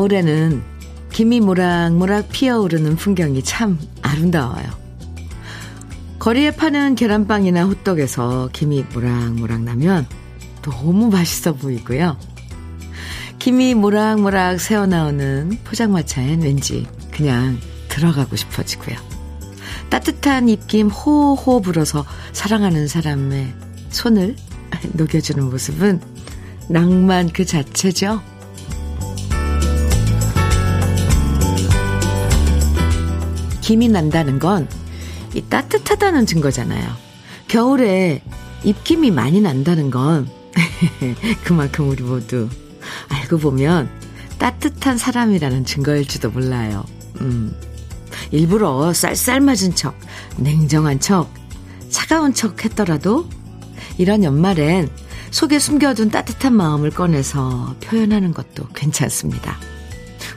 [0.00, 0.62] 겨울에는
[1.12, 4.64] 김이 모락모락 피어오르는 풍경이 참 아름다워요.
[6.18, 10.06] 거리에 파는 계란빵이나 호떡에서 김이 모락모락 나면
[10.62, 12.16] 너무 맛있어 보이고요.
[13.38, 17.58] 김이 모락모락 새어나오는 포장마차엔 왠지 그냥
[17.88, 18.96] 들어가고 싶어지고요.
[19.90, 23.52] 따뜻한 입김 호호 불어서 사랑하는 사람의
[23.90, 24.36] 손을
[24.94, 26.00] 녹여주는 모습은
[26.68, 28.29] 낭만 그 자체죠.
[33.70, 34.66] 김이 난다는 건
[35.34, 36.90] 이 따뜻하다는 증거잖아요.
[37.46, 38.22] 겨울에
[38.64, 40.28] 입김이 많이 난다는 건
[41.44, 42.48] 그만큼 우리 모두
[43.08, 43.88] 알고 보면
[44.38, 46.84] 따뜻한 사람이라는 증거일지도 몰라요.
[47.20, 47.54] 음.
[48.32, 49.94] 일부러 쌀쌀맞은 척,
[50.36, 51.32] 냉정한 척,
[51.90, 53.28] 차가운 척 했더라도
[53.98, 54.88] 이런 연말엔
[55.30, 59.58] 속에 숨겨둔 따뜻한 마음을 꺼내서 표현하는 것도 괜찮습니다.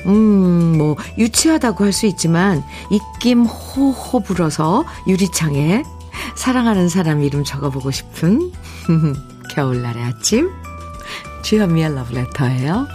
[0.06, 5.84] 음, 뭐, 유치하다고 할 수 있지만, 입김 호호 불어서 유리창에
[6.36, 8.52] 사랑하는 사람 이름 적어보고 싶은
[9.54, 10.50] 겨울날의 아침.
[11.44, 12.88] 주현미의 러브레터예요.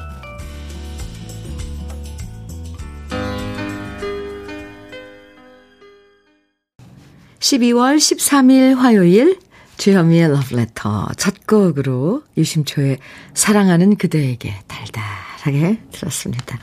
[7.40, 9.38] 12월 13일 화요일
[9.76, 12.98] 주현미의 러브레터 첫 곡으로 유심초의
[13.34, 16.58] 사랑하는 그대에게 달달하게 들었습니다.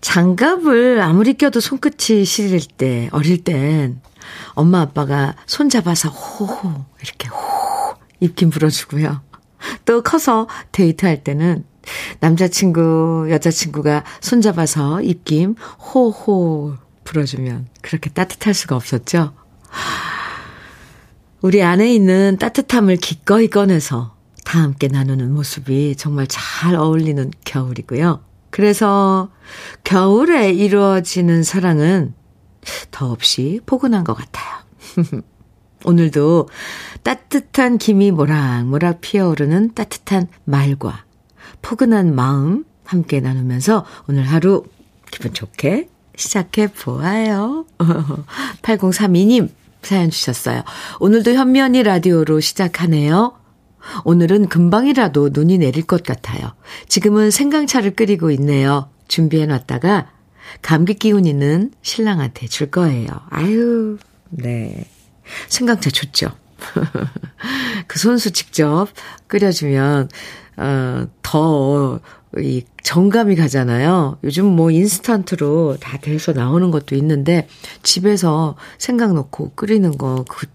[0.00, 4.00] 장갑을 아무리 껴도 손끝이 시릴 때, 어릴 땐
[4.54, 9.20] 엄마 아빠가 손 잡아서 호호, 이렇게 호호, 입김 불어주고요.
[9.84, 11.64] 또 커서 데이트할 때는
[12.20, 19.32] 남자친구, 여자친구가 손 잡아서 입김 호호 불어주면 그렇게 따뜻할 수가 없었죠.
[21.40, 24.14] 우리 안에 있는 따뜻함을 기꺼이 꺼내서
[24.44, 28.29] 다 함께 나누는 모습이 정말 잘 어울리는 겨울이고요.
[28.50, 29.30] 그래서
[29.84, 32.14] 겨울에 이루어지는 사랑은
[32.90, 34.60] 더없이 포근한 것 같아요.
[35.84, 36.48] 오늘도
[37.02, 41.04] 따뜻한 김이 모락모락 피어오르는 따뜻한 말과
[41.62, 44.64] 포근한 마음 함께 나누면서 오늘 하루
[45.10, 47.64] 기분 좋게 시작해 보아요.
[48.62, 49.48] 8032님
[49.82, 50.62] 사연 주셨어요.
[50.98, 53.39] 오늘도 현면이 라디오로 시작하네요.
[54.04, 56.52] 오늘은 금방이라도 눈이 내릴 것 같아요.
[56.88, 58.88] 지금은 생강차를 끓이고 있네요.
[59.08, 60.10] 준비해 놨다가
[60.62, 63.08] 감기 기운 있는 신랑한테 줄 거예요.
[63.30, 63.98] 아유,
[64.30, 64.86] 네.
[65.48, 66.28] 생강차 좋죠.
[67.86, 68.88] 그 손수 직접
[69.28, 70.08] 끓여주면,
[70.56, 72.00] 어, 더,
[72.38, 74.18] 이, 정감이 가잖아요.
[74.24, 77.48] 요즘 뭐 인스턴트로 다 돼서 나오는 것도 있는데,
[77.82, 80.46] 집에서 생강 넣고 끓이는 거, 그,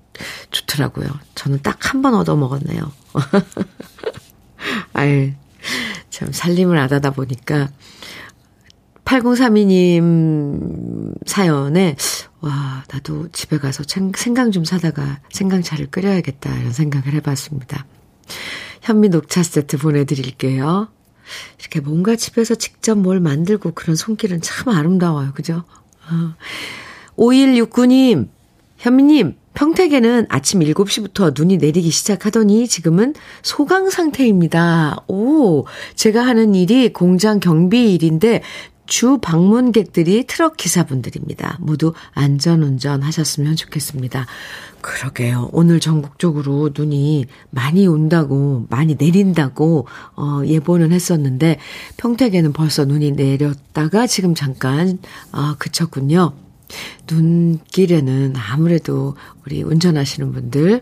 [0.52, 1.08] 좋더라고요.
[1.36, 2.92] 저는 딱 한 번 얻어 먹었네요.
[4.94, 5.32] 아유,
[6.10, 7.70] 참, 살림을 안 하다 보니까,
[9.06, 11.96] 8032님 사연에,
[12.42, 17.86] 와, 나도 집에 가서 생강 좀 사다가 생강차를 끓여야겠다, 이런 생각을 해봤습니다.
[18.82, 20.90] 현미 녹차 세트 보내드릴게요.
[21.60, 25.34] 이렇게 뭔가 집에서 직접 뭘 만들고 그런 손길은 참 아름다워요.
[25.34, 25.64] 그죠?
[26.10, 26.36] 어.
[27.18, 28.30] 5169님,
[28.78, 35.04] 현미님, 평택에는 아침 7시부터 눈이 내리기 시작하더니 지금은 소강 상태입니다.
[35.08, 38.42] 오, 제가 하는 일이 공장 경비 일인데
[38.86, 41.58] 주 방문객들이 트럭 기사분들입니다.
[41.60, 44.28] 모두 안전운전 하셨으면 좋겠습니다.
[44.82, 45.50] 그러게요.
[45.52, 51.58] 오늘 전국적으로 눈이 많이 온다고, 많이 내린다고, 어, 예보는 했었는데,
[51.98, 55.00] 평택에는 벌써 눈이 내렸다가 지금 잠깐,
[55.32, 56.34] 아, 그쳤군요.
[57.10, 59.16] 눈길에는 아무래도
[59.46, 60.82] 우리 운전하시는 분들,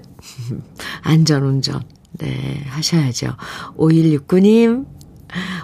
[1.01, 1.83] 안전운전,
[2.13, 3.35] 네, 하셔야죠.
[3.77, 4.85] 5169님,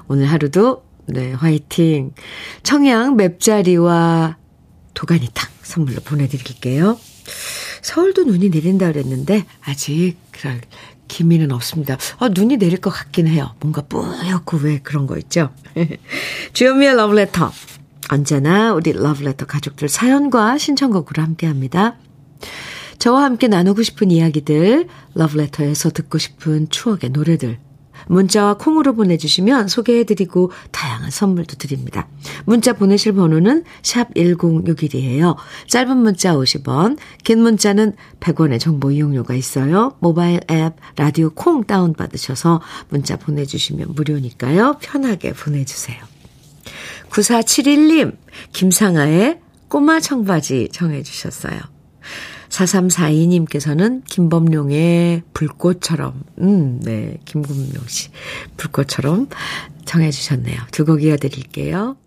[0.07, 2.13] 오늘 하루도 네, 화이팅.
[2.63, 4.37] 청양 맵자리와
[4.93, 6.99] 도가니탕 선물로 보내드릴게요.
[7.81, 10.61] 서울도 눈이 내린다 그랬는데, 아직 그럴
[11.07, 11.97] 기미는 없습니다.
[12.19, 13.55] 아, 눈이 내릴 것 같긴 해요.
[13.59, 15.49] 뭔가 뿌옇고 왜 그런 거 있죠?
[16.53, 17.51] 주현미의 러브레터.
[18.09, 21.97] 언제나 우리 러브레터 가족들 사연과 신청곡으로 함께 합니다.
[22.97, 27.59] 저와 함께 나누고 싶은 이야기들, 러브레터에서 듣고 싶은 추억의 노래들,
[28.07, 32.07] 문자와 콩으로 보내주시면 소개해드리고 다양한 선물도 드립니다.
[32.45, 35.35] 문자 보내실 번호는 샵 1061이에요.
[35.67, 39.95] 짧은 문자 50원, 긴 문자는 100원의 정보 이용료가 있어요.
[39.99, 44.77] 모바일 앱 라디오 콩 다운받으셔서 문자 보내주시면 무료니까요.
[44.81, 46.18] 편하게 보내주세요.
[47.11, 48.17] 9471님,
[48.53, 51.59] 김상아의 꼬마 청바지 정해주셨어요.
[52.49, 58.09] 4342님께서는 김범룡의 불꽃처럼, 음, 네, 김범룡 씨,
[58.57, 59.29] 불꽃처럼
[59.85, 60.59] 정해주셨네요.
[60.71, 61.97] 두 곡 이어드릴게요.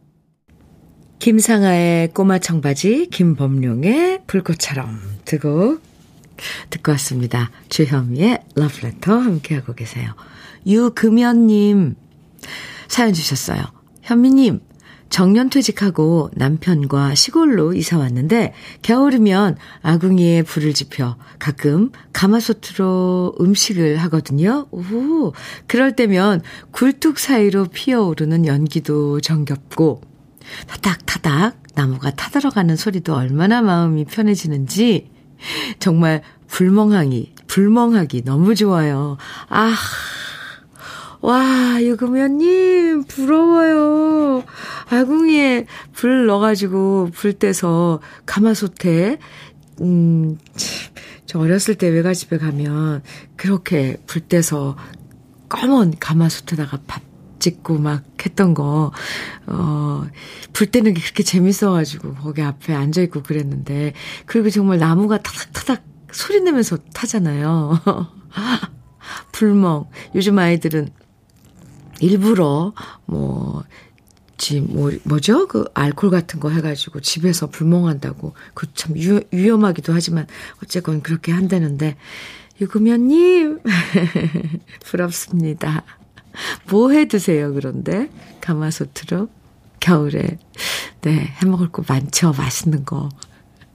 [1.21, 5.81] 김상아의 꼬마 청바지, 김범룡의 불꽃처럼 두 곡
[6.71, 7.51] 듣고 왔습니다.
[7.69, 10.13] 주현미의 러브레터 함께하고 계세요.
[10.67, 11.95] 유금연님
[12.89, 13.63] 사연 주셨어요.
[14.03, 14.61] 현미님,
[15.13, 24.67] 정년 퇴직하고 남편과 시골로 이사 왔는데 겨울이면 아궁이에 불을 지펴 가끔 가마솥으로 음식을 하거든요.
[24.71, 25.35] 오,
[25.67, 30.01] 그럴 때면 굴뚝 사이로 피어오르는 연기도 정겹고
[30.67, 35.11] 타닥타닥 나무가 타들어가는 소리도 얼마나 마음이 편해지는지
[35.79, 39.19] 정말 불멍하기, 불멍하기 너무 좋아요.
[39.51, 39.75] 아,
[41.23, 44.43] 와, 유금연님, 부러워요.
[44.91, 49.19] 아궁이에 불 넣어가지고, 불 떼서, 가마솥에,
[49.83, 50.93] 음, 참,
[51.25, 53.05] 저 어렸을 때 외가집에 가면,
[53.37, 54.77] 그렇게 불 떼서,
[55.49, 57.03] 검은 가마솥에다가 밥
[57.39, 58.91] 짓고 막 했던 거,
[59.47, 60.05] 어,
[60.53, 63.93] 불 때는 게 그렇게 재밌어가지고, 거기 앞에 앉아있고 그랬는데,
[64.27, 67.79] 그리고 정말 나무가 타닥타닥 소리 내면서 타잖아요.
[69.31, 69.89] 불멍.
[70.15, 70.89] 요즘 아이들은
[72.03, 72.75] 일부러
[73.07, 73.63] 뭐,
[74.37, 75.47] 지, 뭐, 뭐죠?
[75.47, 78.35] 그, 알콜 같은 거 해가지고 집에서 불멍한다고.
[78.55, 78.95] 그 참
[79.31, 80.27] 위험하기도 하지만,
[80.63, 81.97] 어쨌건 그렇게 한다는데,
[82.61, 83.61] 유금연님,
[84.85, 85.85] 부럽습니다.
[86.71, 88.11] 뭐 해 드세요, 그런데?
[88.41, 89.29] 가마솥으로?
[89.81, 90.39] 겨울에.
[91.03, 91.13] 네,
[91.43, 93.09] 해 먹을 거 많죠, 맛있는 거.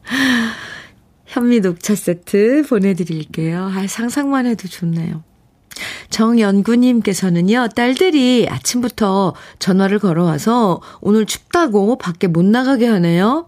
[1.27, 3.65] 현미 녹차 세트 보내드릴게요.
[3.73, 5.23] 아, 상상만 해도 좋네요.
[6.09, 13.47] 정연구님께서는요, 딸들이 아침부터 전화를 걸어와서 오늘 춥다고 밖에 못 나가게 하네요.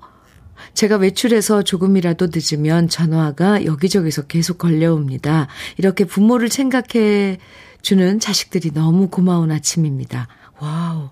[0.73, 5.47] 제가 외출해서 조금이라도 늦으면 전화가 여기저기서 계속 걸려옵니다.
[5.77, 7.37] 이렇게 부모를 생각해
[7.81, 10.27] 주는 자식들이 너무 고마운 아침입니다.
[10.59, 11.09] 와우,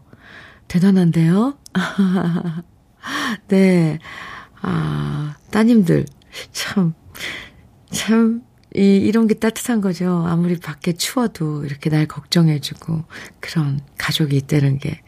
[0.68, 1.58] 대단한데요?
[3.48, 4.00] 네.
[4.62, 6.06] 아, 따님들,
[6.52, 6.94] 참,
[7.92, 8.42] 참,
[8.78, 10.24] 이, 이런 게 따뜻한 거죠.
[10.28, 13.04] 아무리 밖에 추워도 이렇게 날 걱정해주고
[13.40, 15.02] 그런 가족이 있다는 게.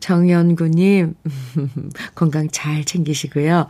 [0.00, 1.14] 정연구님,
[2.14, 3.68] 건강 잘 챙기시고요.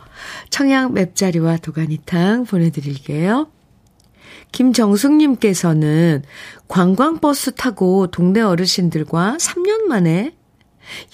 [0.49, 3.47] 청양 맵자리와 도가니탕 보내드릴게요.
[4.51, 6.23] 김정숙님께서는
[6.67, 10.35] 관광버스 타고 동네 어르신들과 3년 만에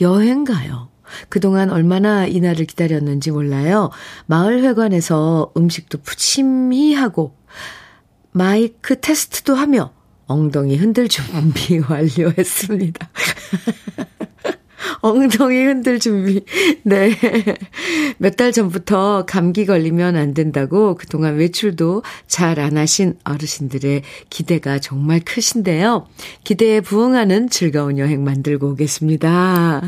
[0.01, 0.89] 여행 가요.
[1.29, 3.91] 그동안 얼마나 이날을 기다렸는지 몰라요.
[4.25, 7.35] 마을회관에서 음식도 푸짐히 하고
[8.33, 9.93] 마이크 테스트도 하며
[10.25, 13.09] 엉덩이 흔들 준비 완료했습니다.
[15.01, 16.43] 엉덩이 흔들 준비.
[16.83, 17.11] 네.
[18.17, 25.19] 몇 달 전부터 감기 걸리면 안 된다고 그동안 외출도 잘 안 하신 어르신들의 기대가 정말
[25.19, 26.07] 크신데요.
[26.43, 29.81] 기대에 부응하는 즐거운 여행 만들고 오겠습니다.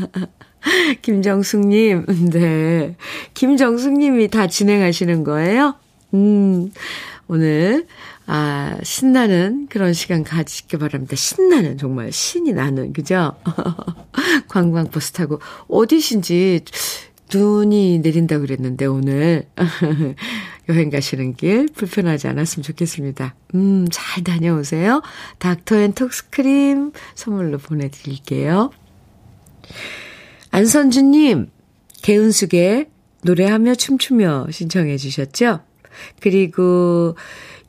[1.02, 2.96] 김정숙님, 네.
[3.34, 5.74] 김정숙님이 다 진행하시는 거예요?
[6.14, 6.70] 음,
[7.28, 7.86] 오늘
[8.26, 11.14] 아, 신나는 그런 시간 가지시기 바랍니다.
[11.16, 13.36] 신나는, 정말 신이 나는, 그죠?
[14.48, 16.64] 관광버스 타고 어디신지
[17.32, 19.46] 눈이 내린다 그랬는데, 오늘.
[20.68, 23.36] 여행 가시는 길 불편하지 않았으면 좋겠습니다.
[23.54, 25.00] 음, 잘 다녀오세요.
[25.38, 28.72] 닥터 앤 톡스크림 선물로 보내드릴게요.
[30.50, 31.50] 안선주님,
[32.02, 32.86] 개은숙의
[33.22, 35.60] 노래하며 춤추며 신청해 주셨죠?
[36.20, 37.16] 그리고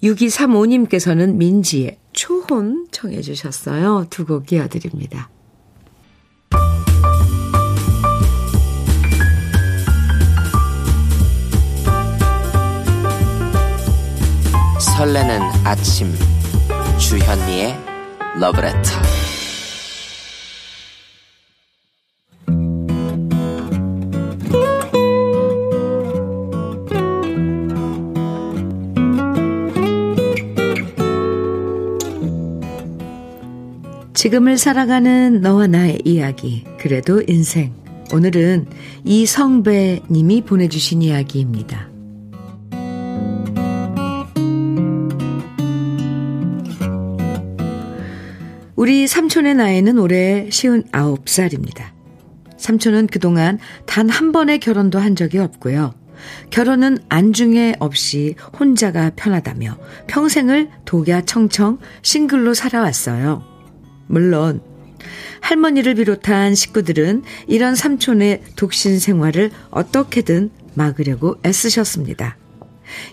[0.04, 4.06] 6235님께서는 민지의 초혼 청해 주셨어요.
[4.10, 5.30] 두 곡 이어드립니다.
[14.80, 16.12] 설레는 아침
[16.98, 17.76] 주현미의
[18.40, 19.27] 러브레터
[34.18, 37.72] 지금을 살아가는 너와 나의 이야기, 그래도 인생.
[38.12, 38.66] 오늘은
[39.06, 41.88] 이성배 님이 보내주신 이야기입니다.
[48.76, 51.94] 우리 삼촌의 나이는 올해 쉬운 아홉 살입니다.
[52.58, 55.94] 삼촌은 그동안 단 한 번의 결혼도 한 적이 없고요.
[56.50, 63.57] 결혼은 안중에 없이 혼자가 편하다며 평생을 독야 청청 싱글로 살아왔어요.
[64.08, 64.62] 물론
[65.42, 72.38] 할머니를 비롯한 식구들은 이런 삼촌의 독신 생활을 어떻게든 막으려고 애쓰셨습니다.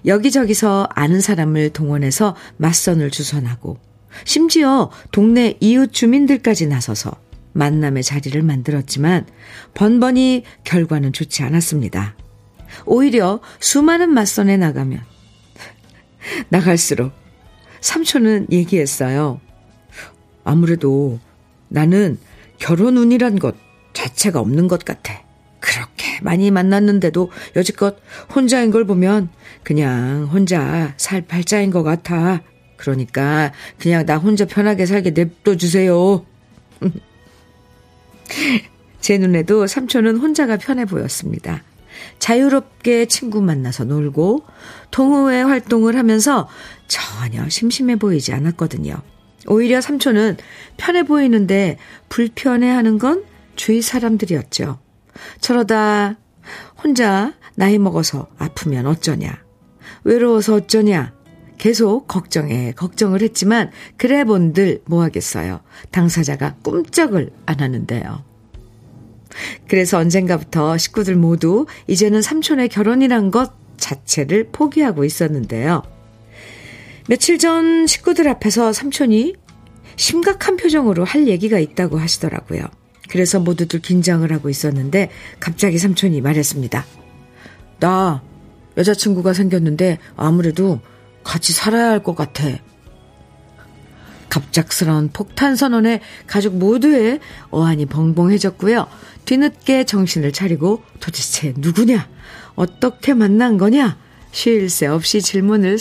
[0.07, 3.79] 여기저기서 아는 사람을 동원해서 맞선을 주선하고
[4.25, 7.13] 심지어 동네 이웃 주민들까지 나서서
[7.53, 9.27] 만남의 자리를 만들었지만
[9.75, 12.17] 번번이 결과는 좋지 않았습니다.
[12.85, 15.01] 오히려 수많은 맞선에 나가면
[16.49, 17.13] 나갈수록
[17.81, 19.41] 삼촌은 얘기했어요.
[20.45, 21.19] 아무래도
[21.69, 22.19] 나는
[22.59, 23.57] 결혼 운이란 것
[23.93, 25.23] 자체가 없는 것 같아.
[25.61, 27.97] 그렇게 많이 만났는데도 여지껏
[28.35, 29.29] 혼자인 걸 보면
[29.63, 32.43] 그냥 혼자 살 팔자인 것 같아.
[32.77, 36.25] 그러니까 그냥 나 혼자 편하게 살게 냅둬 주세요.
[39.01, 41.63] 제 눈에도 삼촌은 혼자가 편해 보였습니다.
[42.19, 44.45] 자유롭게 친구 만나서 놀고
[44.91, 46.49] 동호회 활동을 하면서
[46.89, 49.01] 전혀 심심해 보이지 않았거든요.
[49.47, 50.37] 오히려 삼촌은
[50.77, 53.25] 편해 보이는데 불편해하는 건
[53.57, 54.79] 주위 사람들이었죠.
[55.41, 56.17] 저러다
[56.83, 59.39] 혼자 나이 먹어서 아프면 어쩌냐.
[60.05, 61.15] 외로워서 어쩌냐.
[61.57, 65.61] 계속 걱정에 걱정을 했지만 그래 본들 뭐 하겠어요.
[65.93, 68.25] 당사자가 꿈쩍을 안 하는데요.
[69.69, 75.83] 그래서 언젠가부터 식구들 모두 이제는 삼촌의 결혼이란 것 자체를 포기하고 있었는데요.
[77.06, 79.34] 며칠 전 식구들 앞에서 삼촌이
[79.96, 82.62] 심각한 표정으로 할 얘기가 있다고 하시더라고요.
[83.08, 86.84] 그래서 모두들 긴장을 하고 있었는데 갑자기 삼촌이 말했습니다.
[87.80, 88.23] 나
[88.76, 90.80] 여자친구가 생겼는데 아무래도
[91.23, 92.44] 같이 살아야 할 것 같아.
[94.30, 97.20] 갑작스러운 폭탄 선언에 가족 모두의
[97.50, 98.88] 어안이 벙벙해졌고요.
[99.26, 102.08] 뒤늦게 정신을 차리고 도대체 누구냐?
[102.56, 103.96] 어떻게 만난 거냐?
[104.32, 105.78] 쉴 새 없이 질문을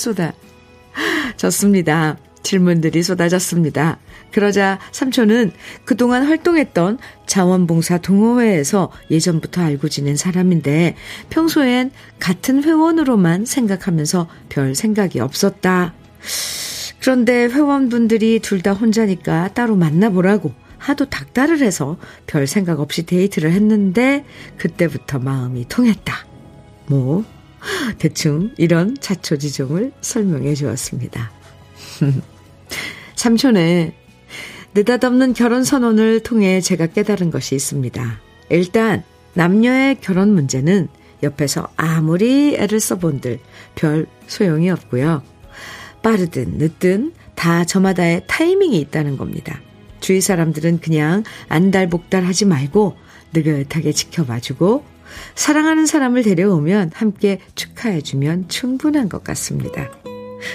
[1.44, 2.18] 쏟아졌습니다.
[2.42, 4.00] 질문들이 쏟아졌습니다.
[4.32, 5.52] 그러자 삼촌은
[5.86, 10.96] 그동안 활동했던 자원봉사 동호회에서 예전부터 알고 지낸 사람인데
[11.30, 15.94] 평소엔 같은 회원으로만 생각하면서 별 생각이 없었다.
[17.00, 21.98] 그런데 회원분들이 둘 다 혼자니까 따로 만나보라고 하도 닥달을 해서
[22.28, 24.26] 별 생각 없이 데이트를 했는데
[24.58, 26.14] 그때부터 마음이 통했다.
[26.88, 27.24] 뭐
[27.98, 31.32] 대충 이런 자초지종을 설명해 주었습니다.
[33.16, 33.94] 삼촌의
[34.76, 38.20] 느닷없는 결혼 선언을 통해 제가 깨달은 것이 있습니다.
[38.50, 39.04] 일단
[39.34, 40.88] 남녀의 결혼 문제는
[41.22, 43.40] 옆에서 아무리 애를 써본들
[43.76, 45.24] 별 소용이 없고요.
[46.02, 49.62] 빠르든 늦든 다 저마다의 타이밍이 있다는 겁니다.
[50.00, 52.98] 주위 사람들은 그냥 안달복달 하지 말고
[53.32, 54.84] 느긋하게 지켜봐주고
[55.36, 59.92] 사랑하는 사람을 데려오면 함께 축하해주면 충분한 것 같습니다.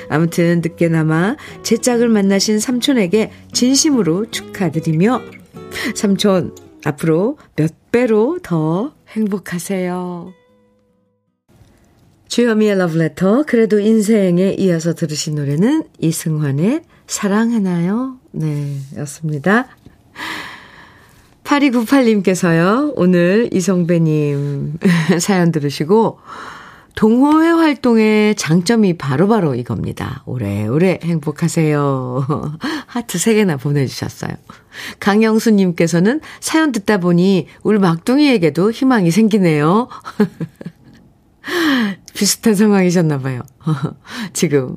[0.09, 5.23] 아무튼 늦게나마 제 짝을 만나신 삼촌에게 진심으로 축하드리며
[5.95, 10.33] 삼촌 앞으로 몇 배로 더 행복하세요.
[12.29, 18.19] 주현미의 러브레터 그래도 인생에 이어서 들으신 노래는 이승환의 사랑하나요?
[18.33, 19.69] 네, 였습니다.
[21.49, 24.79] 8298님께서요, 오늘 이성배님
[25.19, 26.19] 사연 들으시고,
[26.95, 30.23] 동호회 활동의 장점이 바로바로 바로 이겁니다.
[30.27, 32.27] 오래오래 행복하세요.
[32.87, 34.33] 하트 3개나 보내주셨어요.
[34.99, 39.89] 강영수님께서는 사연 듣다 보니 우리 막둥이에게도 희망이 생기네요.
[42.15, 43.43] 비슷한 상황이셨나봐요.
[44.33, 44.77] 지금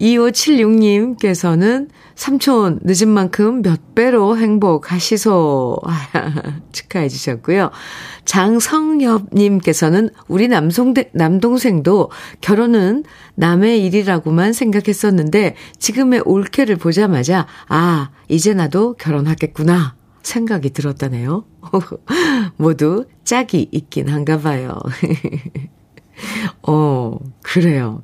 [0.00, 5.78] 2576님께서는 삼촌 늦은 만큼 몇 배로 행복하시소.
[6.72, 7.70] 축하해 주셨고요.
[8.24, 13.04] 장성엽님께서는 우리 남송, 남동생도 결혼은
[13.34, 19.96] 남의 일이라고만 생각했었는데 지금의 올케를 보자마자 아, 이제 나도 결혼하겠구나.
[20.22, 21.44] 생각이 들었다네요.
[22.56, 24.78] 모두 짝이 있긴 한가 봐요.
[26.66, 28.02] 어, 그래요.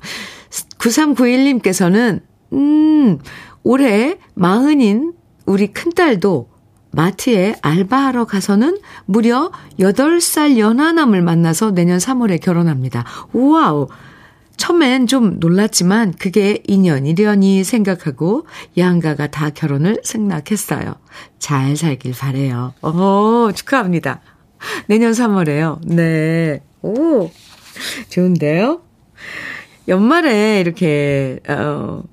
[0.77, 2.21] 9391님께서는,
[2.53, 3.19] 음,
[3.63, 5.13] 올해 마흔인
[5.45, 6.49] 우리 큰딸도
[6.91, 13.05] 마트에 알바하러 가서는 무려 8살 연하남을 만나서 내년 3월에 결혼합니다.
[13.33, 13.87] 우와우!
[14.57, 18.45] 처음엔 좀 놀랐지만 그게 인연이려니 생각하고
[18.77, 20.93] 양가가 다 결혼을 승낙했어요.
[21.39, 22.73] 잘 살길 바래요.
[22.81, 24.21] 어, 축하합니다.
[24.87, 25.79] 내년 3월에요.
[25.87, 26.61] 네.
[26.83, 27.31] 오,
[28.09, 28.81] 좋은데요?
[29.87, 32.03] 연말에 이렇게, 어,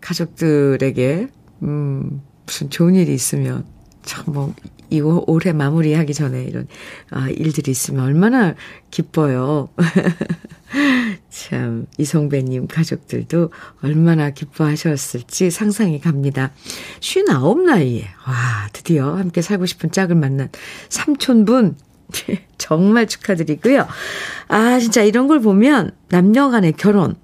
[0.00, 1.28] 가족들에게,
[1.62, 3.64] 음, 무슨 좋은 일이 있으면,
[4.02, 4.54] 참, 뭐,
[4.88, 6.66] 이거 올해 마무리하기 전에 이런,
[7.10, 8.54] 아, 일들이 있으면 얼마나
[8.90, 9.68] 기뻐요.
[11.30, 13.50] 참, 이성배님 가족들도
[13.82, 16.52] 얼마나 기뻐하셨을지 상상이 갑니다.
[16.98, 20.48] 59 나이에, 와, 드디어 함께 살고 싶은 짝을 만난
[20.88, 21.76] 삼촌분,
[22.58, 23.86] 정말 축하드리고요.
[24.48, 27.16] 아, 진짜 이런 걸 보면 남녀 간의 결혼,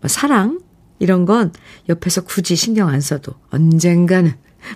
[0.00, 0.60] 뭐 사랑,
[0.98, 1.52] 이런 건
[1.88, 4.32] 옆에서 굳이 신경 안 써도 언젠가는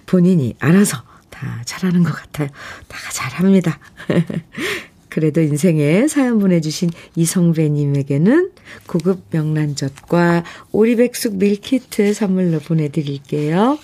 [0.06, 2.48] 본인이 알아서 다 잘하는 것 같아요.
[2.88, 3.78] 다 잘합니다.
[5.08, 8.52] 그래도 인생에 사연 보내주신 이성배님에게는
[8.86, 13.78] 고급 명란젓과 오리백숙 밀키트 선물로 보내드릴게요.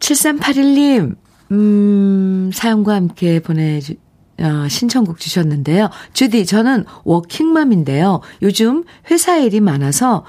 [0.00, 1.16] 7381님,
[1.50, 3.94] 음, 사연과 함께 보내주,
[4.40, 5.90] 어, 신청곡 주셨는데요.
[6.12, 8.20] 주디, 저는 워킹맘인데요.
[8.42, 10.24] 요즘 회사 일이 많아서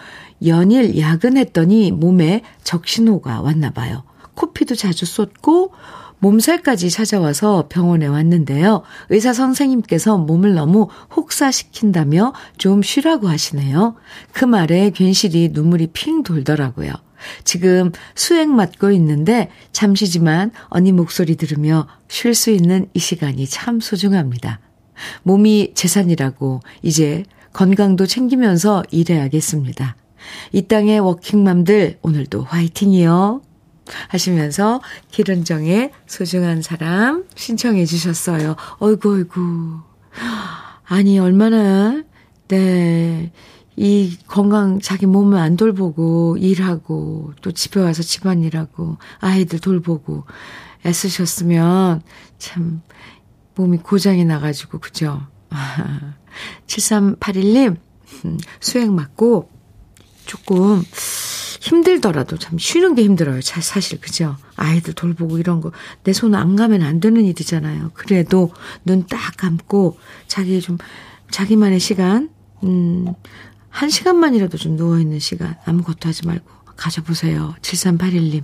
[0.46, 4.04] 연일 야근했더니 몸에 적신호가 왔나 봐요.
[4.36, 5.72] 코피도 자주 쏟고
[6.20, 8.84] 몸살까지 찾아와서 병원에 왔는데요.
[9.10, 13.96] 의사 선생님께서 몸을 너무 혹사시킨다며 좀 쉬라고 하시네요.
[14.32, 16.94] 그 말에 괜시리 눈물이 핑 돌더라고요.
[17.44, 24.60] 지금 수액 맞고 있는데 잠시지만 언니 목소리 들으며 쉴 수 있는 이 시간이 참 소중합니다.
[25.24, 29.96] 몸이 재산이라고 이제 건강도 챙기면서 일해야겠습니다.
[30.52, 33.42] 이 땅의 워킹맘들 오늘도 화이팅이요.
[34.08, 38.56] 하시면서 기른정의 소중한 사람 신청해 주셨어요.
[38.80, 39.80] 어이구, 어이구.
[40.86, 42.04] 아니, 얼마나,
[42.48, 43.32] 네.
[43.76, 50.26] 이 건강 자기 몸을 안 돌보고 일하고 또 집에 와서 집안일하고 아이들 돌보고
[50.86, 52.02] 애쓰셨으면
[52.38, 52.82] 참
[53.56, 55.22] 몸이 고장이 나가지고 그죠?
[56.68, 57.78] 7381님
[58.26, 59.50] 음, 수행 맞고
[60.26, 60.84] 조금
[61.62, 63.40] 힘들더라도 참 쉬는 게 힘들어요.
[63.42, 64.36] 사실 그죠?
[64.56, 65.72] 아이들 돌보고 이런 거
[66.04, 67.92] 내 손 안 가면 안 되는 일이잖아요.
[67.94, 68.52] 그래도
[68.86, 70.78] 눈 딱 감고 자기 좀
[71.32, 72.30] 자기만의 시간
[72.64, 73.14] 음,
[73.74, 77.56] 한 시간만이라도 좀 누워있는 시간 아무것도 하지 말고 가져보세요.
[77.62, 78.44] 7381님.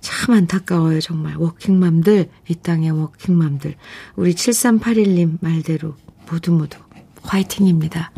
[0.00, 1.36] 참 안타까워요, 정말.
[1.36, 3.74] 워킹맘들, 이 땅의 워킹맘들.
[4.16, 5.96] 우리 7381님 말대로
[6.30, 6.78] 모두 모두
[7.22, 8.10] 화이팅입니다.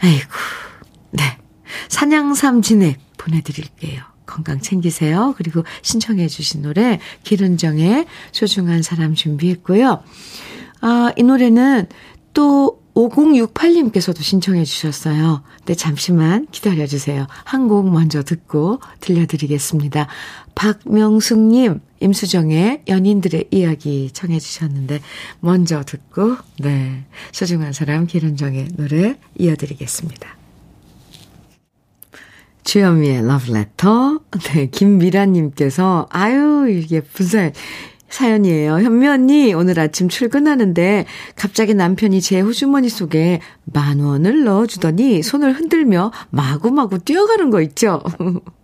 [0.00, 0.28] 아이고,
[1.12, 1.38] 네.
[1.88, 4.02] 산양삼 진액 보내드릴게요.
[4.26, 5.34] 건강 챙기세요.
[5.36, 10.02] 그리고 신청해 주신 노래 기른정의 소중한 사람 준비했고요.
[10.80, 11.86] 아, 이 노래는
[12.34, 15.42] 또 5068님께서도 신청해 주셨어요.
[15.66, 17.26] 네, 잠시만 기다려 주세요.
[17.44, 20.06] 한 곡 먼저 듣고 들려드리겠습니다.
[20.54, 25.00] 박명숙님, 임수정의 연인들의 이야기 청해 주셨는데
[25.40, 30.36] 먼저 듣고 네, 소중한 사람 기른정의 노래 이어드리겠습니다.
[32.64, 34.20] 주현미의 러브레터.
[34.54, 37.52] 네, 김미라님께서, 아유, 이게 무슨
[38.08, 38.80] 사연이에요.
[38.80, 46.12] 현미 언니, 오늘 아침 출근하는데 갑자기 남편이 제 호주머니 속에 만 원을 넣어주더니 손을 흔들며
[46.30, 48.02] 마구마구 뛰어가는 거 있죠?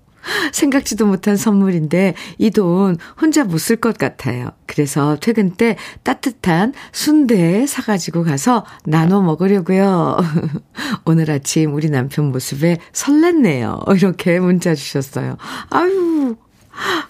[0.53, 4.51] 생각지도 못한 선물인데 이 돈 혼자 못 쓸 것 같아요.
[4.67, 10.19] 그래서 퇴근 때 따뜻한 순대 사가지고 가서 나눠 먹으려고요.
[11.07, 13.83] 오늘 아침 우리 남편 모습에 설렜네요.
[13.99, 15.37] 이렇게 문자 주셨어요.
[15.71, 16.37] 아유,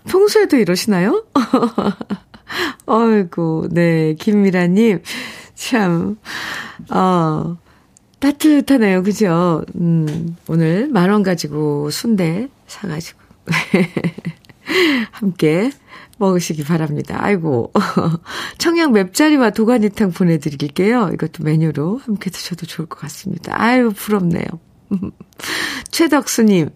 [0.09, 1.25] 평소에도 이러시나요?
[2.87, 5.03] 어이구, 네, 김미라님,
[5.55, 6.17] 참,
[6.91, 7.57] 어,
[8.21, 9.03] 따뜻하네요.
[9.03, 9.65] 그죠?
[9.77, 13.19] 음, 오늘 만 원 가지고 순대 사가지고,
[15.13, 15.71] 함께
[16.19, 17.17] 먹으시기 바랍니다.
[17.21, 17.73] 아이고.
[18.59, 21.11] 청양 맵자리와 도가니탕 보내드릴게요.
[21.15, 23.61] 이것도 메뉴로 함께 드셔도 좋을 것 같습니다.
[23.61, 24.45] 아유, 부럽네요.
[25.91, 26.69] 최덕수님,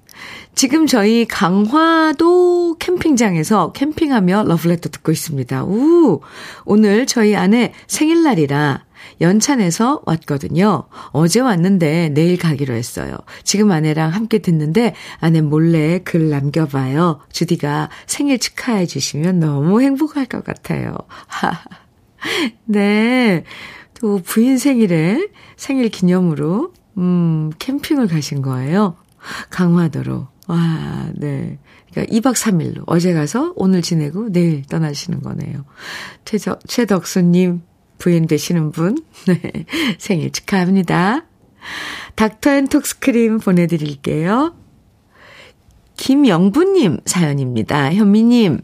[0.55, 5.65] 지금 저희 강화도 캠핑장에서 캠핑하며 러브레터 듣고 있습니다.
[5.65, 6.21] 우!
[6.65, 8.85] 오늘 저희 아내 생일날이라
[9.21, 10.85] 연찬에서 왔거든요.
[11.11, 13.17] 어제 왔는데 내일 가기로 했어요.
[13.45, 17.21] 지금 아내랑 함께 듣는데 아내 몰래 글 남겨봐요.
[17.33, 20.97] 주디가 생일 축하해 주시면 너무 행복할 것 같아요.
[22.65, 23.45] 네.
[23.95, 28.97] 또 부인 생일에 생일 기념으로 음, 캠핑을 가신 거예요.
[29.51, 30.29] 강화도로.
[30.49, 31.59] 와, 네.
[31.91, 35.65] 그러니까 2박 3일로 어제 가서 오늘 지내고 내일 떠나시는 거네요.
[36.25, 37.63] 최적, 최덕수님
[37.99, 39.65] 부인 되시는 분, 네.
[39.99, 41.25] 생일 축하합니다.
[42.15, 44.55] 닥터 앤 톡스크림 보내드릴게요.
[45.97, 47.93] 김영부님 사연입니다.
[47.95, 48.61] 현미님,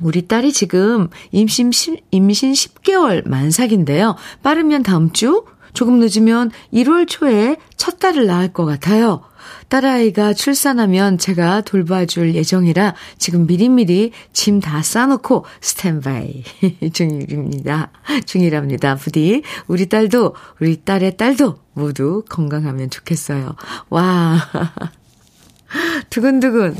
[0.00, 1.72] 우리 딸이 지금 임신,
[2.10, 4.16] 임신 10개월 만삭인데요.
[4.42, 9.22] 빠르면 다음 주, 조금 늦으면 1월 초에 첫 딸을 낳을 것 같아요.
[9.68, 16.44] 딸아이가 출산하면 제가 돌봐줄 예정이라 지금 미리미리 짐 다 싸놓고 스탠바이
[16.92, 17.90] 중입니다.
[18.26, 18.94] 중이랍니다.
[18.96, 23.56] 부디 우리 딸도 우리 딸의 딸도 모두 건강하면 좋겠어요.
[23.88, 24.38] 와.
[26.10, 26.76] 두근두근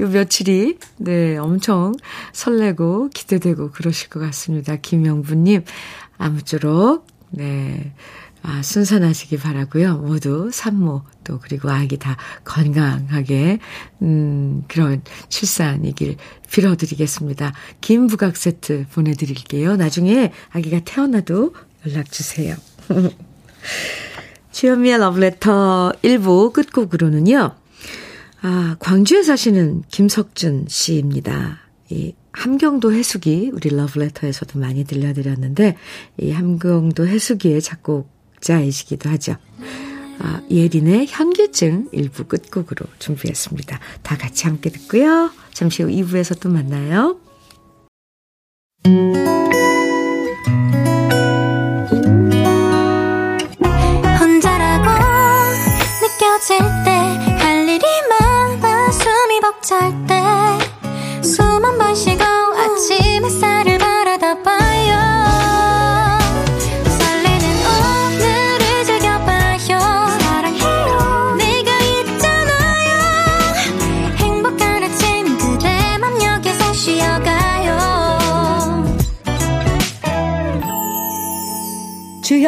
[0.00, 1.94] 요 며칠이 네 엄청
[2.32, 4.76] 설레고 기대되고 그러실 것 같습니다.
[4.76, 5.64] 김영부님
[6.18, 7.94] 아무쪼록 네
[8.46, 9.96] 아, 순산하시기 바라고요.
[9.96, 13.58] 모두 산모 또 그리고 아기 다 건강하게
[14.02, 16.16] 음 그런 출산이길
[16.50, 17.54] 빌어드리겠습니다.
[17.80, 19.76] 김 부각 세트 보내드릴게요.
[19.76, 21.54] 나중에 아기가 태어나도
[21.86, 22.54] 연락 주세요.
[24.52, 27.50] 주현미의 러브레터 1부 끝곡으로는요.
[28.42, 31.60] 아, 광주에 사시는 김석준 씨입니다.
[31.88, 35.78] 이 함경도 해수기 우리 러브레터에서도 많이 들려드렸는데
[36.18, 38.13] 이 함경도 해수기의 작곡
[38.44, 39.36] 자이시기도 하죠.
[40.20, 43.80] 아, 예린의 현기증 1부 끝곡으로 준비했습니다.
[44.02, 45.30] 다 같이 함께 듣고요.
[45.52, 47.18] 잠시 후 2부에서 또 만나요.
[54.20, 54.88] 혼자라고
[56.00, 56.94] 느껴질 때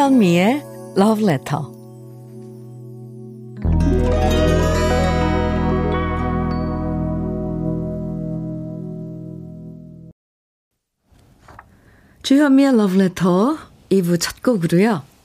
[0.06, 0.62] 주현미의
[0.96, 1.64] Love Letter.
[12.22, 13.56] 주현미의 Love Letter
[13.90, 15.15] 2부 첫 곡으로요.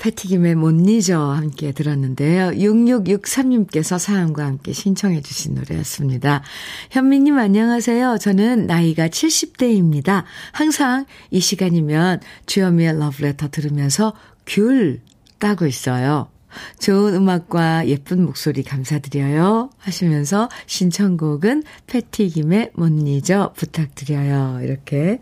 [0.00, 2.52] 패티김의 못 잊어 함께 들었는데요.
[2.52, 6.42] 6663님께서 사연과 함께 신청해 주신 노래였습니다.
[6.90, 8.16] 현미님 안녕하세요.
[8.18, 10.24] 저는 나이가 70대입니다.
[10.52, 14.14] 항상 이 시간이면 주현미의 러브레터 들으면서
[14.46, 15.02] 귤
[15.38, 16.28] 따고 있어요.
[16.80, 19.70] 좋은 음악과 예쁜 목소리 감사드려요.
[19.78, 24.60] 하시면서 신청곡은 패티김의 못 잊어 부탁드려요.
[24.62, 25.20] 이렇게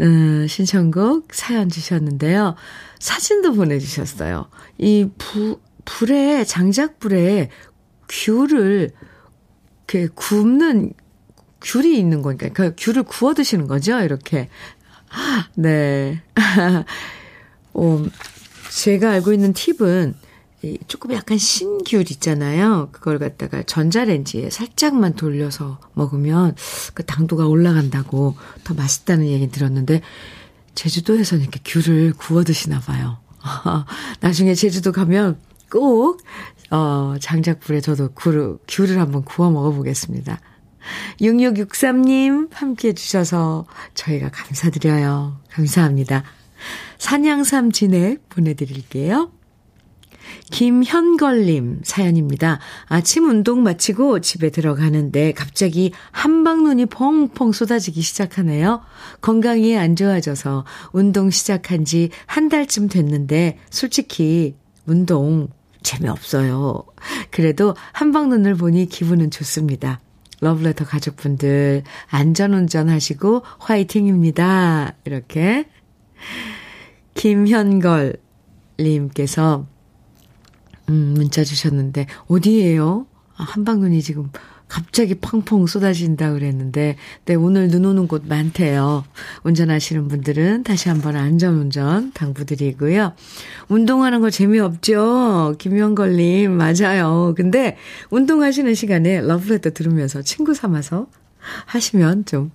[0.00, 2.56] 음, 신청곡 사연 주셨는데요.
[3.00, 4.46] 사진도 보내주셨어요.
[4.78, 7.50] 이 부, 불에, 장작불에
[8.08, 8.90] 귤을,
[9.88, 10.92] 이렇게 굽는,
[11.62, 14.00] 귤이 있는 거니까, 그 귤을 구워 드시는 거죠?
[14.00, 14.48] 이렇게.
[15.56, 16.22] 네.
[17.74, 18.04] 어,
[18.70, 20.14] 제가 알고 있는 팁은,
[20.88, 22.90] 조금 약간 신귤 있잖아요.
[22.92, 26.54] 그걸 갖다가 전자레인지에 살짝만 돌려서 먹으면
[26.92, 30.02] 그 당도가 올라간다고 더 맛있다는 얘기 들었는데
[30.80, 33.18] 제주도에서는 이렇게 귤을 구워 드시나 봐요.
[34.20, 35.38] 나중에 제주도 가면
[35.70, 36.22] 꼭,
[36.70, 40.40] 어, 장작불에 저도 귤을, 귤을 한번 구워 먹어보겠습니다.
[41.20, 45.38] 6663님 함께 해주셔서 저희가 감사드려요.
[45.50, 46.24] 감사합니다.
[46.96, 49.30] 산양삼 진액 보내드릴게요.
[50.50, 52.58] 김현걸님 사연입니다.
[52.86, 58.82] 아침 운동 마치고 집에 들어가는데 갑자기 한방눈이 펑펑 쏟아지기 시작하네요.
[59.20, 65.48] 건강이 안 좋아져서 운동 시작한 지 한 달쯤 됐는데 솔직히 운동
[65.82, 66.84] 재미없어요.
[67.30, 70.00] 그래도 한방눈을 보니 기분은 좋습니다.
[70.40, 74.94] 러브레터 가족분들 안전운전 하시고 화이팅입니다.
[75.04, 75.66] 이렇게
[77.14, 78.16] 김현걸
[78.78, 79.66] 님께서
[80.90, 83.06] 음, 문자 주셨는데, 어디에요?
[83.36, 84.30] 아, 한방눈이 지금
[84.68, 89.04] 갑자기 펑펑 쏟아진다 그랬는데, 네, 오늘 눈 오는 곳 많대요.
[89.42, 93.14] 운전하시는 분들은 다시 한번 안전운전 당부드리고요.
[93.68, 95.56] 운동하는 거 재미없죠?
[95.58, 97.34] 김영걸님, 맞아요.
[97.36, 97.76] 근데
[98.10, 101.06] 운동하시는 시간에 러브레터 들으면서 친구 삼아서
[101.66, 102.52] 하시면 좀,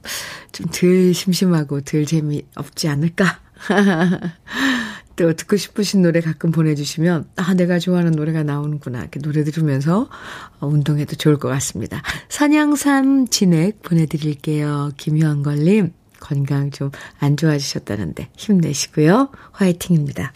[0.53, 3.39] 좀 덜 심심하고 덜 재미없지 않을까?
[5.15, 8.99] 또 듣고 싶으신 노래 가끔 보내주시면, 아, 내가 좋아하는 노래가 나오는구나.
[8.99, 10.09] 이렇게 노래 들으면서
[10.59, 12.01] 어, 운동해도 좋을 것 같습니다.
[12.29, 14.91] 산양삼 진액 보내드릴게요.
[14.97, 19.29] 김효한걸님, 건강 좀 안 좋아지셨다는데 힘내시고요.
[19.51, 20.33] 화이팅입니다.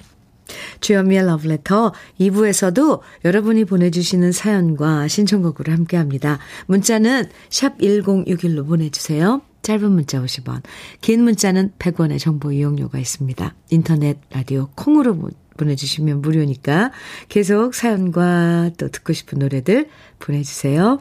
[0.82, 6.40] 주현미의 러브레터 2부에서도 여러분이 보내주시는 사연과 신청곡으로 함께합니다.
[6.66, 9.42] 문자는 샵 1061로 보내주세요.
[9.62, 10.64] 짧은 문자 50원,
[11.02, 13.56] 긴 문자는 100원의 정보 이용료가 있습니다.
[13.70, 16.92] 인터넷, 라디오, 콩으로 보내주시면 무료니까
[17.28, 21.00] 계속 사연과 또 듣고 싶은 노래들 보내주세요.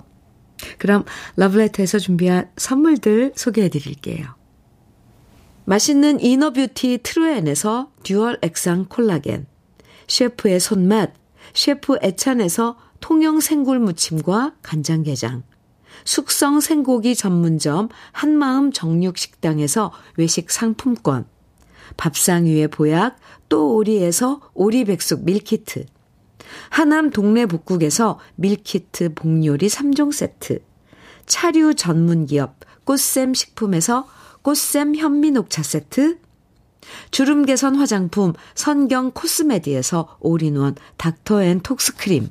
[0.79, 1.05] 그럼
[1.37, 4.27] 러브레터에서 준비한 선물들 소개해 드릴게요.
[5.65, 9.47] 맛있는 inner beauty 트루엔에서 dual 액상 콜라겐,
[10.09, 11.13] 셰프의 손맛,
[11.55, 15.43] 셰프 애찬에서 통영 생굴 무침과 간장게장,
[16.05, 21.27] 숙성 생고기 전문점 한마음 정육식당에서 외식 상품권,
[21.97, 23.17] 밥상 위의 보약
[23.49, 25.87] 또 오리에서 오리백숙 밀키트,
[26.71, 30.61] 하남 동네 북국에서 밀키트 복요리 3종 세트,
[31.27, 34.09] 차류 전문 기업 꽃샘 식품에서
[34.43, 36.19] 꽃샘 현미녹차 세트,
[37.11, 42.31] 주름 개선 화장품 선경 코스메디에서 올인원 닥터앤톡스크림,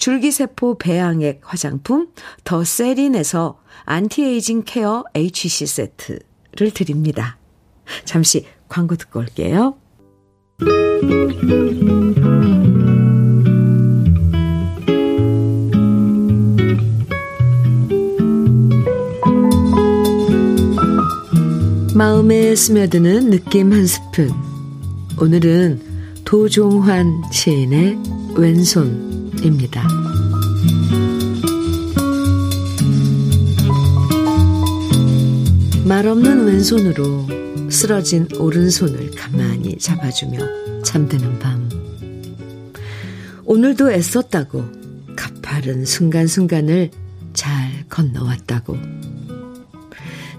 [0.00, 2.08] 줄기세포 배양액 화장품
[2.42, 7.38] 더 세린에서 anti-aging care HC 세트를 드립니다.
[8.04, 9.76] 잠시 광고 듣고 올게요.
[21.94, 24.30] 마음에 스며드는 느낌 한 스푼.
[25.20, 27.98] 오늘은 도종환 시인의
[28.36, 29.86] 왼손 입니다.
[35.84, 37.26] 말없는 왼손으로
[37.70, 41.68] 쓰러진 오른손을 가만히 잡아주며 잠드는 밤.
[43.44, 44.64] 오늘도 애썼다고
[45.16, 46.90] 가파른 순간순간을
[47.32, 48.76] 잘 건너왔다고.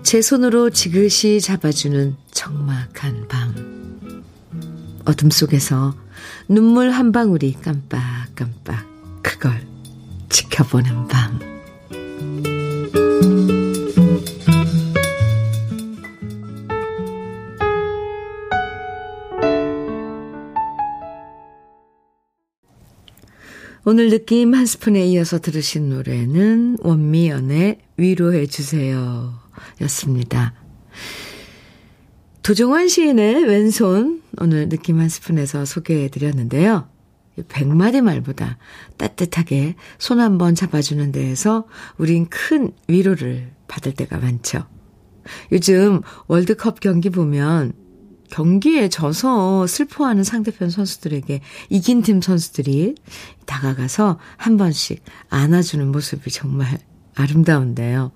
[0.03, 3.71] 제 손으로 지그시 잡아주는 적막한 밤.
[5.05, 5.95] 어둠 속에서
[6.47, 8.80] 눈물 한 방울이 깜빡깜빡
[10.31, 11.39] 지켜보는 밤.
[23.83, 29.33] 오늘 느낌 한 스푼에 이어서 들으신 노래는 원미연의 위로해 주세요.
[29.81, 30.53] 였습니다.
[32.43, 36.90] 도종환 시인의 왼손 오늘 느낌 한 스푼에서 소개해 드렸는데요.
[37.47, 38.57] 백마디 말보다
[38.97, 41.65] 따뜻하게 손 한번 잡아주는 데에서
[41.97, 44.65] 우린 큰 위로를 받을 때가 많죠.
[45.51, 47.73] 요즘 월드컵 경기 보면
[48.29, 52.95] 경기에 져서 슬퍼하는 상대편 선수들에게 이긴 팀 선수들이
[53.45, 56.79] 다가가서 한 번씩 안아주는 모습이 정말
[57.15, 58.11] 아름다운데요.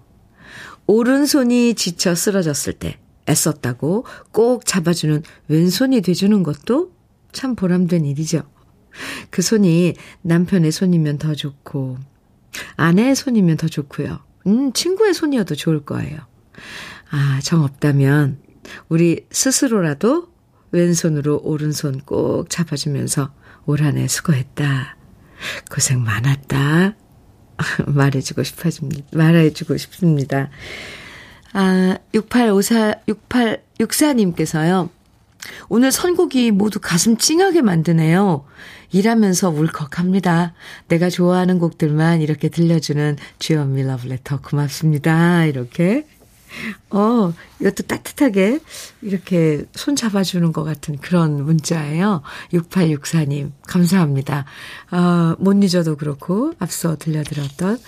[0.87, 2.97] 오른손이 지쳐 쓰러졌을 때
[3.27, 6.91] 애썼다고 꼭 잡아주는 왼손이 돼주는 것도
[7.31, 8.43] 참 보람된 일이죠.
[9.29, 11.97] 그 손이 남편의 손이면 더 좋고,
[12.77, 14.19] 아내의 손이면 더 좋고요.
[14.47, 16.19] 음, 친구의 손이어도 좋을 거예요.
[17.11, 18.39] 아, 정 없다면,
[18.89, 20.29] 우리 스스로라도
[20.71, 23.31] 왼손으로 오른손 꼭 잡아주면서
[23.65, 24.97] 올 한 해 수고했다.
[25.71, 26.95] 고생 많았다.
[27.87, 29.17] 말해주고 싶어집니다.
[29.17, 30.49] 말해주고 싶습니다.
[31.53, 34.89] 아, 6854, 6864님께서요.
[35.69, 38.45] 오늘 선곡이 모두 가슴 찡하게 만드네요.
[38.91, 40.53] 일하면서 울컥합니다.
[40.87, 45.45] 내가 좋아하는 곡들만 이렇게 들려주는 주연미 러브레터 고맙습니다.
[45.45, 46.05] 이렇게
[46.89, 48.59] 어, 이것도 따뜻하게
[49.01, 52.21] 이렇게 손 잡아주는 것 같은 그런 문자예요.
[52.53, 54.45] 6864님, 감사합니다.
[54.91, 57.79] 어, 못 잊어도 그렇고, 앞서 들려드렸던,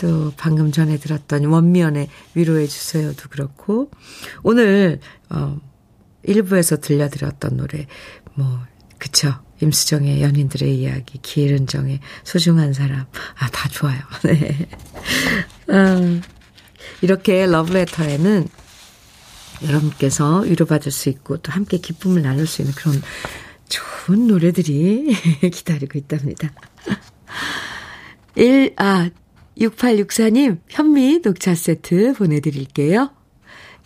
[0.00, 3.90] 또 방금 전에 들었던 원미연의 위로해 주세요도 그렇고,
[4.42, 5.58] 오늘, 어,
[6.26, 7.86] 1부에서 들려드렸던 노래,
[8.34, 8.60] 뭐,
[8.98, 9.32] 그쵸.
[9.60, 13.06] 임수정의 연인들의 이야기, 기른정의 소중한 사람.
[13.38, 14.00] 아, 다 좋아요.
[14.24, 14.68] 네.
[15.68, 16.22] 음.
[17.02, 18.48] 이렇게 러브레터에는
[19.62, 23.02] 여러분께서 위로받을 수 있고 또 함께 기쁨을 나눌 수 있는 그런
[23.68, 25.14] 좋은 노래들이
[25.52, 26.50] 기다리고 있답니다.
[28.36, 29.10] 1, 아,
[29.58, 33.10] 6864님, 현미 녹차 세트 보내드릴게요.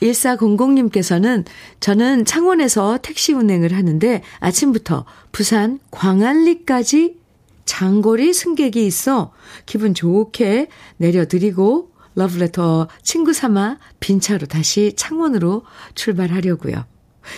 [0.04, 1.44] 1400님께서는
[1.80, 7.16] 저는 창원에서 택시 운행을 하는데 아침부터 부산 광안리까지
[7.64, 9.32] 장거리 승객이 있어
[9.66, 15.62] 기분 좋게 내려드리고 러브레터 친구 삼아 빈차로 다시 창원으로
[15.94, 16.84] 출발하려고요.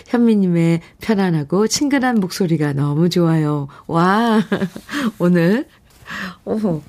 [0.09, 3.69] 현미님의 편안하고 친근한 목소리가 너무 좋아요.
[3.87, 4.43] 와,
[5.19, 5.69] 오늘,
[6.45, 6.83] 오,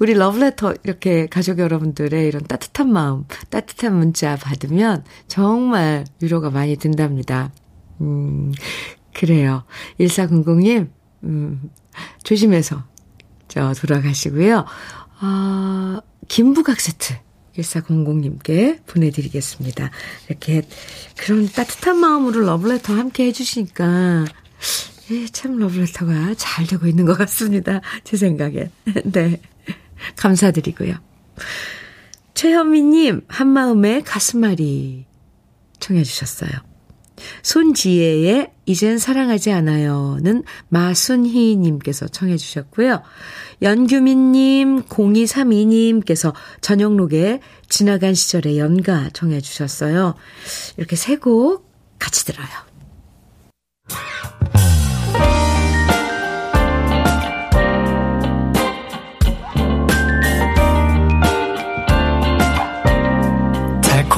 [0.00, 7.52] 우리 러브레터 이렇게 가족 여러분들의 이런 따뜻한 마음, 따뜻한 문자 받으면 정말 위로가 많이 된답니다.
[8.00, 8.52] 음,
[9.14, 9.64] 그래요.
[9.98, 10.88] 1400님,
[11.24, 11.70] 음,
[12.22, 12.84] 조심해서
[13.48, 14.64] 저 돌아가시고요.
[15.22, 15.98] 어,
[16.28, 17.14] 김부각 세트
[17.56, 19.90] 1400님께 보내드리겠습니다.
[20.28, 20.62] 이렇게
[21.16, 24.24] 그런 따뜻한 마음으로 러브레터 함께 해주시니까
[25.10, 27.80] 예, 참 러브레터가 잘 되고 있는 것 같습니다.
[28.04, 28.70] 제 생각엔.
[29.04, 29.40] 네.
[30.16, 30.94] 감사드리고요.
[32.34, 35.06] 최현미님, 한마음의 가슴앓이
[35.80, 36.50] 청해주셨어요.
[37.42, 43.02] 손지혜의 이젠 사랑하지 않아요는 마순희님께서 청해주셨고요.
[43.62, 50.14] 연규민님, 0232님께서 저녁록에 지나간 시절의 연가 청해주셨어요.
[50.76, 52.48] 이렇게 세 곡 같이 들어요.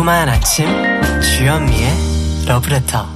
[0.07, 0.67] 달콤한 아침
[1.21, 3.09] 주현미의 러브레터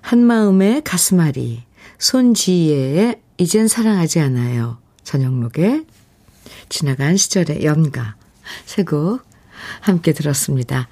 [0.00, 1.62] 한마음의 가슴앓이
[1.98, 5.84] 손지혜의 이젠 사랑하지 않아요 저녁록에
[6.68, 8.16] 지나간 시절의 연가
[8.66, 9.22] 세곡
[9.80, 10.88] 함께 들었습니다.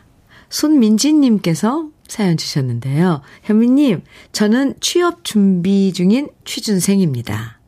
[0.48, 3.22] 손민지님께서 사연 주셨는데요.
[3.42, 7.58] 현미님, 저는 취업 준비 중인 취준생입니다.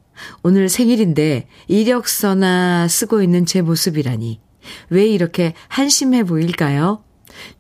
[0.45, 4.41] 오늘 생일인데 이력서나 쓰고 있는 제 모습이라니
[4.91, 7.03] 왜 이렇게 한심해 보일까요?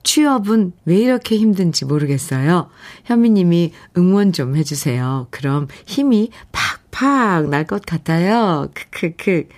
[0.02, 2.68] 취업은 왜 이렇게 힘든지 모르겠어요.
[3.04, 5.28] 현미님이 응원 좀 해주세요.
[5.30, 6.30] 그럼 힘이
[6.90, 8.68] 팍팍 날 것 같아요.
[8.74, 9.48] 크크크.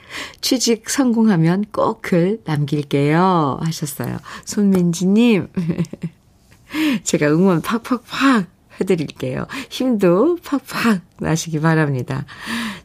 [0.43, 3.61] 취직 성공하면 꼭 글 남길게요.
[3.63, 4.19] 하셨어요.
[4.45, 5.49] 손민지님.
[7.05, 8.47] 제가 응원 팍팍팍
[8.81, 9.47] 해드릴게요.
[9.71, 12.25] 힘도 팍팍 나시기 바랍니다.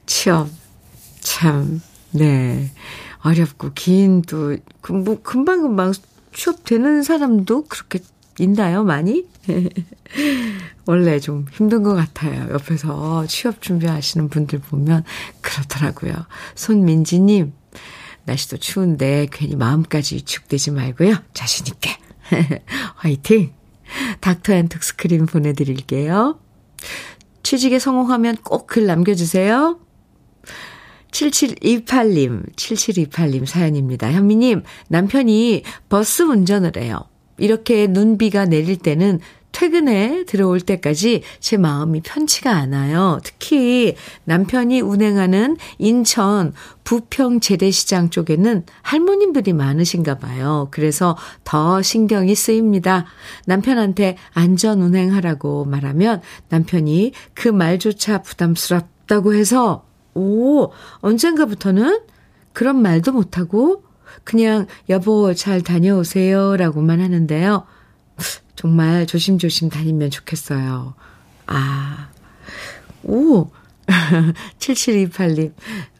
[0.06, 0.48] 취업,
[1.20, 2.72] 참, 네.
[3.26, 4.56] 어렵고 긴 또,
[4.90, 5.94] 뭐, 금방 금방
[6.32, 8.00] 취업되는 사람도 그렇게
[8.40, 9.26] 있나요, 많이?
[10.86, 12.48] 원래 좀 힘든 것 같아요.
[12.54, 15.04] 옆에서 취업 준비하시는 분들 보면
[15.42, 16.14] 그렇더라고요.
[16.54, 17.54] 손민지님,
[18.26, 21.16] 날씨도 추운데 괜히 마음까지 위축되지 말고요.
[21.34, 21.98] 자신 있게.
[22.96, 23.54] 화이팅!
[24.20, 26.40] 닥터 앤톡스크림 보내드릴게요.
[27.42, 29.80] 취직에 성공하면 꼭 글 남겨주세요.
[31.16, 34.12] 7728님, 7728님 사연입니다.
[34.12, 37.00] 현미님, 남편이 버스 운전을 해요.
[37.38, 39.20] 이렇게 눈비가 내릴 때는
[39.52, 43.20] 퇴근에 들어올 때까지 제 마음이 편치가 않아요.
[43.24, 46.52] 특히 남편이 운행하는 인천
[46.84, 50.68] 부평 재래시장 쪽에는 할머님들이 많으신가 봐요.
[50.72, 53.06] 그래서 더 신경이 쓰입니다.
[53.46, 62.02] 남편한테 안전 운행하라고 말하면 남편이 그 말조차 부담스럽다고 해서 오, 언젠가부터는
[62.54, 63.84] 그런 말도 못하고
[64.24, 67.66] 그냥 여보 잘 다녀오세요 라고만 하는데요.
[68.56, 70.96] 정말 조심조심 다니면 좋겠어요.
[71.48, 72.10] 아,
[73.04, 73.50] 오,
[74.58, 75.54] 7728님,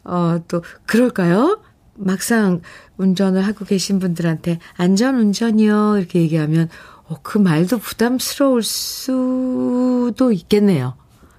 [0.04, 1.60] 어, 또, 그럴까요?
[1.94, 2.60] 막상
[2.96, 5.98] 운전을 하고 계신 분들한테 안전 운전이요.
[5.98, 6.68] 이렇게 얘기하면,
[7.04, 10.96] 어, 그 말도 부담스러울 수도 있겠네요.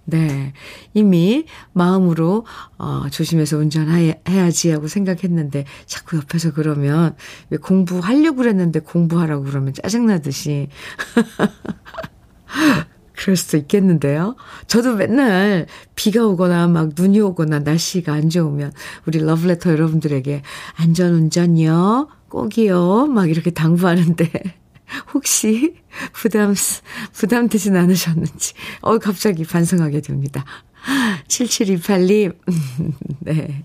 [0.10, 0.54] 네.
[0.94, 2.46] 이미 마음으로,
[2.78, 7.14] 어, 조심해서 운전해야지 하고 생각했는데, 자꾸 옆에서 그러면,
[7.50, 10.70] 왜 공부하려고 그랬는데 공부하라고 그러면 짜증나듯이.
[13.18, 14.38] 그럴 수도 있겠는데요.
[14.68, 15.66] 저도 맨날
[15.96, 18.72] 비가 오거나 막 눈이 오거나 날씨가 안 좋으면
[19.08, 20.42] 우리 러브레터 여러분들에게
[20.76, 24.32] 안전운전이요, 꼭이요, 막 이렇게 당부하는데
[25.14, 25.76] 혹시
[26.14, 26.54] 부담,
[27.14, 30.46] 부담되진 않으셨는지, 어, 갑자기 반성하게 됩니다.
[31.28, 32.38] 7728님,
[33.20, 33.64] 네.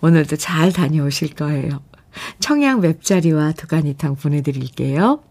[0.00, 1.82] 오늘도 잘 다녀오실 거예요.
[2.40, 5.22] 청양 맵자리와 두가니탕 보내드릴게요.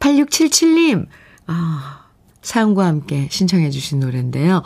[0.00, 1.06] 8677님,
[1.46, 2.06] 아,
[2.42, 4.62] 사연과 함께 신청해주신 노래인데요.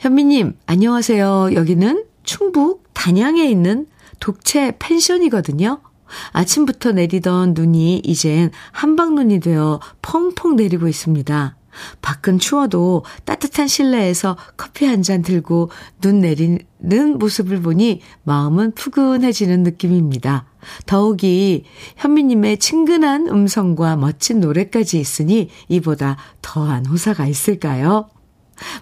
[0.00, 1.54] 현미님, 안녕하세요.
[1.54, 3.86] 여기는 충북 단양에 있는
[4.18, 5.80] 독채 펜션이거든요.
[6.32, 11.56] 아침부터 내리던 눈이 이젠 한방눈이 되어 펑펑 내리고 있습니다.
[12.02, 15.70] 밖은 추워도 따뜻한 실내에서 커피 한 잔 들고
[16.02, 20.44] 눈 내리는 모습을 보니 마음은 푸근해지는 느낌입니다.
[20.86, 21.64] 더욱이
[21.96, 28.10] 현미님의 친근한 음성과 멋진 노래까지 있으니 이보다 더한 호사가 있을까요?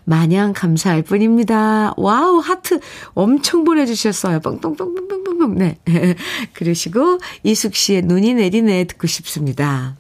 [0.05, 1.95] 마냥 감사할 뿐입니다.
[1.97, 2.81] wow, 하트
[3.15, 4.41] 엄청 보내주셨어요.
[4.41, 5.55] 뻥뻥뻥뻥뻥뻥.
[5.57, 5.79] 네.
[6.55, 9.97] 그러시고, 이숙 씨의 눈이 내리네 듣고 싶습니다.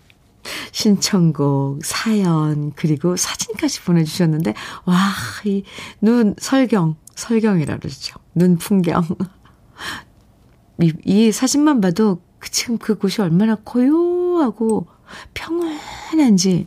[0.72, 4.54] 신청곡, 사연, 그리고 사진까지 보내주셨는데,
[4.84, 4.96] 와,
[5.44, 5.64] 이
[6.00, 8.18] 눈, 설경, 설경이라 그러죠.
[8.34, 9.04] 눈 풍경.
[10.80, 14.86] 이, 이 사진만 봐도 그 지금 그곳이 얼마나 고요하고
[15.34, 16.66] 평온한지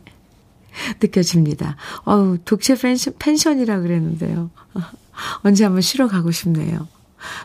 [1.00, 1.76] 느껴집니다.
[2.04, 4.50] 어우, 독채 펜션, 펜션이라 그랬는데요.
[5.42, 6.88] 언제 한번 쉬러 가고 싶네요.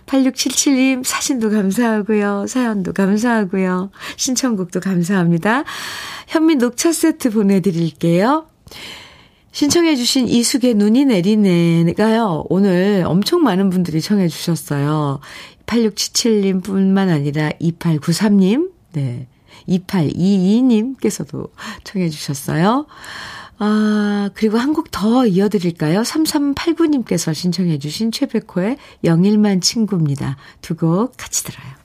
[0.07, 2.47] 8677님 사진도 감사하고요.
[2.47, 3.91] 사연도 감사하고요.
[4.17, 5.63] 신청곡도 감사합니다.
[6.27, 8.47] 현미 녹차 세트 보내드릴게요.
[9.51, 12.45] 신청해주신 이숙의 눈이 내리네가요.
[12.49, 15.21] 오늘 엄청 많은 분들이 청해주셨어요.
[15.65, 19.27] 8677님 뿐만 아니라 2893님, 네.
[19.69, 21.49] 2822님께서도
[21.83, 22.85] 청해 주셨어요.
[23.61, 26.01] 아, 그리고 한 곡 더 이어드릴까요?
[26.01, 30.37] 3389님께서 신청해 주신 최백호의 영일만 친구입니다.
[30.61, 31.78] 두 곡 같이 들어요.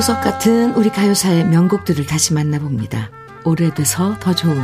[0.00, 3.10] 보석 같은 우리 가요사의 명곡들을 다시 만나봅니다.
[3.44, 4.58] 오래돼서 더 좋은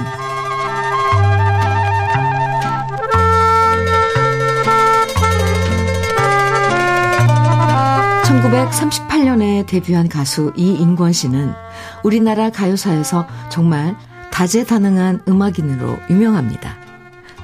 [8.25, 11.53] (1938년에) 데뷔한 가수 이인권 씨는
[12.03, 13.95] 우리나라 가요사에서 정말
[14.33, 16.77] 다재다능한 음악인으로 유명합니다.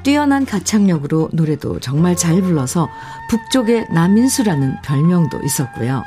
[0.03, 2.89] 뛰어난 가창력으로 노래도 정말 잘 불러서
[3.29, 6.03] 북쪽의 남인수라는 별명도 있었고요.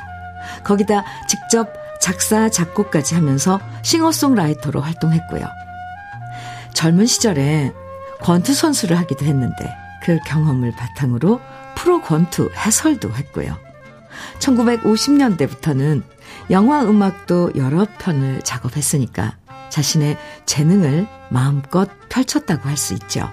[0.64, 1.04] 거기다
[1.48, 5.46] 직접 작사, 작곡까지 하면서 싱어송라이터로 활동했고요.
[6.74, 7.72] 젊은 시절에
[8.20, 11.40] 권투 선수를 하기도 했는데 그 경험을 바탕으로
[11.76, 13.56] 프로 권투 해설도 했고요.
[14.40, 16.02] 1950년대부터는
[16.50, 19.36] 영화 음악도 여러 편을 작업했으니까
[19.70, 23.30] 자신의 재능을 마음껏 펼쳤다고 할 수 있죠.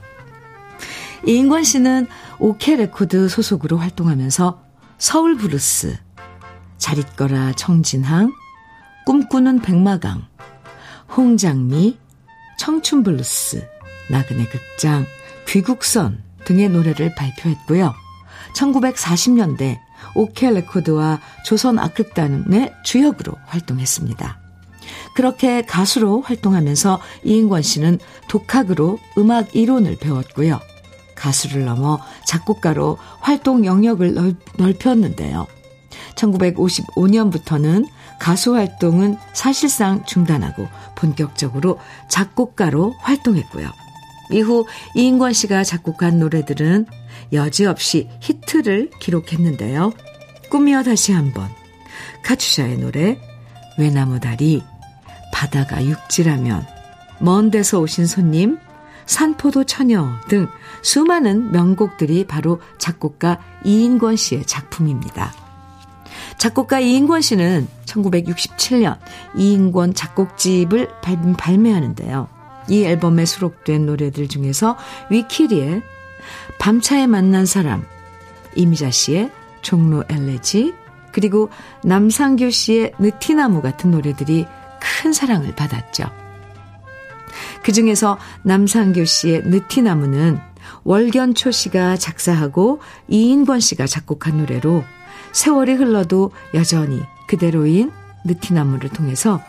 [1.25, 2.07] 이인권 씨는
[2.39, 4.61] 오케 레코드 소속으로 활동하면서
[4.97, 5.97] 서울 브루스,
[6.83, 8.33] 잘 있거라 청진항,
[9.05, 10.27] 꿈꾸는 백마강,
[11.15, 11.97] 홍장미,
[12.59, 13.65] 청춘블루스,
[14.11, 15.05] 나그네 극장,
[15.47, 17.93] 귀국선 등의 노래를 발표했고요.
[18.57, 19.79] 1940년대
[20.13, 24.41] 오케 레코드와 조선 악극단의 주역으로 활동했습니다.
[25.15, 30.59] 그렇게 가수로 활동하면서 이인권 씨는 독학으로 음악 이론을 배웠고요.
[31.15, 35.47] 가수를 넘어 작곡가로 활동 영역을 넓혔는데요.
[36.15, 37.87] 1955년부터는
[38.19, 43.69] 가수 활동은 사실상 중단하고 본격적으로 작곡가로 활동했고요.
[44.31, 46.85] 이후 이인권 씨가 작곡한 노래들은
[47.33, 49.91] 여지없이 히트를 기록했는데요.
[50.49, 51.49] 꿈이여 다시 한번,
[52.23, 53.19] 카츄샤의 노래,
[53.77, 54.63] 외나무다리,
[55.33, 56.65] 바다가 육지라면,
[57.19, 58.57] 먼 데서 오신 손님,
[59.05, 60.47] 산포도 처녀 등
[60.81, 65.42] 수많은 명곡들이 바로 작곡가 이인권 씨의 작품입니다.
[66.37, 68.97] 작곡가 이인권 씨는 1967년
[69.35, 70.89] 이인권 작곡집을
[71.37, 72.27] 발매하는데요.
[72.69, 74.77] 이 앨범에 수록된 노래들 중에서
[75.09, 75.81] 위키리의
[76.59, 77.85] 밤차에 만난 사람,
[78.55, 79.31] 이미자 씨의
[79.61, 80.73] 종로 엘레지,
[81.11, 81.49] 그리고
[81.83, 84.45] 남상규 씨의 느티나무 같은 노래들이
[84.79, 86.05] 큰 사랑을 받았죠.
[87.63, 90.39] 그 중에서 남상규 씨의 느티나무는
[90.83, 94.83] 월견초 씨가 작사하고 이인권 씨가 작곡한 노래로
[95.33, 97.91] 세월이 흘러도 여전히 그대로인
[98.25, 99.41] 느티나무를 통해서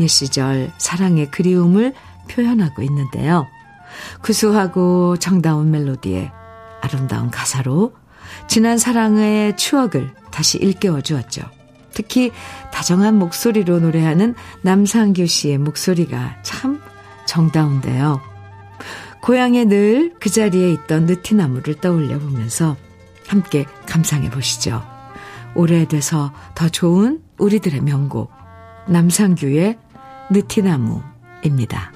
[0.00, 1.92] 옛 시절 사랑의 그리움을
[2.30, 3.46] 표현하고 있는데요.
[4.22, 6.32] 구수하고 정다운 멜로디에
[6.80, 7.92] 아름다운 가사로
[8.48, 11.42] 지난 사랑의 추억을 다시 일깨워 주었죠.
[11.92, 12.32] 특히
[12.72, 16.80] 다정한 목소리로 노래하는 남상규 씨의 목소리가 참
[17.26, 18.20] 정다운데요.
[19.20, 22.76] 고향에 늘 그 자리에 있던 느티나무를 떠올려 보면서
[23.26, 24.91] 함께 감상해 보시죠.
[25.54, 28.30] 오래돼서 더 좋은 우리들의 명곡
[28.88, 29.78] 남상규의
[30.30, 31.92] 느티나무입니다.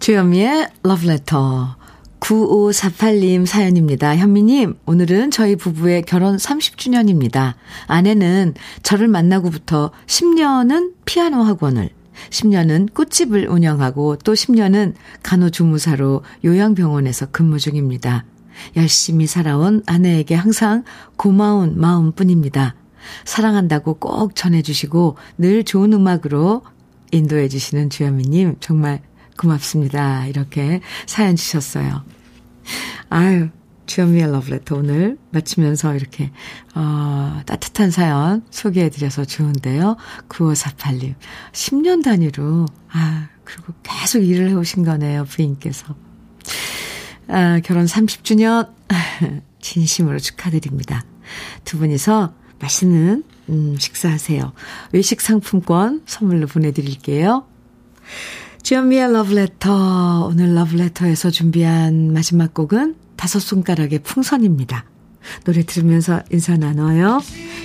[0.00, 1.76] 주현미의 러브레터
[2.20, 4.16] 9548님 사연입니다.
[4.16, 7.54] 현미님, 오늘은 저희 부부의 결혼 30주년입니다.
[7.86, 11.90] 아내는 저를 만나고부터 10년은 피아노 학원을,
[12.30, 18.24] 10년은 꽃집을 운영하고 또 10년은 간호조무사로 요양병원에서 근무 중입니다.
[18.76, 20.84] 열심히 살아온 아내에게 항상
[21.16, 22.74] 고마운 마음 뿐입니다.
[23.24, 26.62] 사랑한다고 꼭 전해주시고 늘 좋은 음악으로
[27.12, 29.02] 인도해주시는 주현미님 정말
[29.38, 30.26] 고맙습니다.
[30.26, 32.04] 이렇게 사연 주셨어요.
[33.08, 33.48] 아유,
[33.86, 36.30] 주현미의 러브레터 오늘 마치면서 이렇게,
[36.76, 39.96] 어, 따뜻한 사연 소개해드려서 좋은데요.
[40.28, 41.14] 9548님.
[41.52, 45.24] 10년 단위로, 아, 그리고 계속 일을 해오신 거네요.
[45.24, 45.96] 부인께서.
[47.30, 48.68] 아, 결혼 30주년
[49.60, 51.04] 진심으로 축하드립니다.
[51.64, 54.52] 두 분이서 맛있는 음, 식사하세요.
[54.92, 57.46] 외식 상품권 선물로 보내드릴게요.
[58.62, 60.26] 주현미의 러브레터.
[60.26, 64.84] 오늘 러브레터에서 준비한 마지막 곡은 다섯 손가락의 풍선입니다.
[65.44, 67.20] 노래 들으면서 인사 나눠요.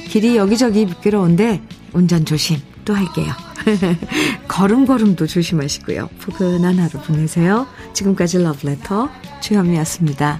[0.09, 1.61] 길이 여기저기 미끄러운데
[1.93, 3.33] 운전 조심 또 할게요.
[4.47, 6.09] 걸음걸음도 조심하시고요.
[6.21, 7.67] 포근한 하루 보내세요.
[7.93, 9.09] 지금까지 러브레터
[9.41, 10.39] 주현미였습니다.